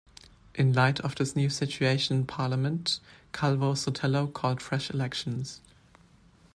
In 0.55 0.73
light 0.73 0.99
of 1.01 1.13
this 1.13 1.35
new 1.35 1.47
situation 1.51 2.17
in 2.17 2.25
Parliament, 2.25 2.99
Calvo 3.33 3.75
Sotelo 3.75 4.33
called 4.33 4.59
fresh 4.59 4.89
elections. 4.89 5.61